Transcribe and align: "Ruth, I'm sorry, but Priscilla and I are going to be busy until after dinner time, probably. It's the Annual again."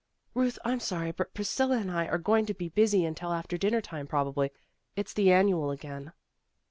"Ruth, 0.33 0.57
I'm 0.65 0.79
sorry, 0.79 1.11
but 1.11 1.35
Priscilla 1.35 1.77
and 1.77 1.91
I 1.91 2.07
are 2.07 2.17
going 2.17 2.47
to 2.47 2.55
be 2.55 2.69
busy 2.69 3.05
until 3.05 3.31
after 3.33 3.55
dinner 3.55 3.81
time, 3.81 4.07
probably. 4.07 4.49
It's 4.95 5.13
the 5.13 5.31
Annual 5.31 5.69
again." 5.69 6.11